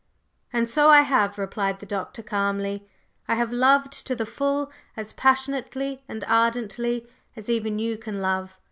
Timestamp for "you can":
7.77-8.19